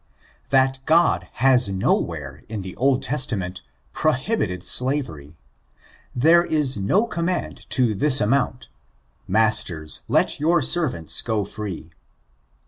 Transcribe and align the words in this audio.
]7%at 0.51 0.85
God 0.87 1.27
has 1.33 1.69
nowhere, 1.69 2.41
in 2.49 2.63
the 2.63 2.75
Old 2.75 3.03
Testament, 3.03 3.61
PRontBiTBD 3.93 4.63
slavery. 4.63 5.37
There 6.15 6.43
is 6.43 6.75
no 6.75 7.05
command 7.05 7.69
to 7.69 7.93
this 7.93 8.19
amount," 8.19 8.67
MasterSf 9.29 9.99
let 10.07 10.39
your 10.39 10.59
servants 10.63 11.21
go 11.21 11.45
free.' 11.45 11.91